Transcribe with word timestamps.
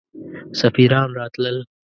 سفیران 0.59 1.09
راتلل. 1.17 1.57